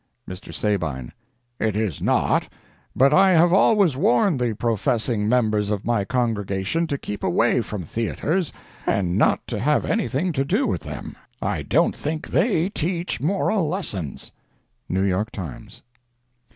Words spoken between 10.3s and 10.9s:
to do with